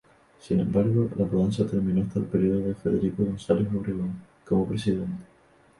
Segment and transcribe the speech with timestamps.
[0.39, 4.13] Sin embargo, la mudanza terminó hasta el período de Federico González Obregón
[4.45, 5.25] como presidente.